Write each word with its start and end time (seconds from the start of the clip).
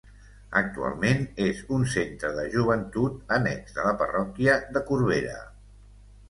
Actualment 0.59 1.19
és 1.47 1.59
un 1.77 1.85
centre 1.95 2.31
de 2.37 2.45
joventut 2.55 3.35
annex 3.37 3.77
de 3.77 3.87
la 3.89 3.93
Parròquia 4.01 4.57
de 4.79 4.85
Corbera. 4.91 5.37